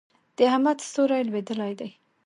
د 0.37 0.37
احمد 0.49 0.77
ستوری 0.89 1.21
لوېدلی 1.27 1.73
دی. 1.79 1.89